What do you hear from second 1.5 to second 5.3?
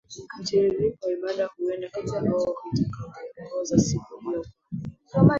huenda kama Roho atakavyoongoza siku hiyo Kwa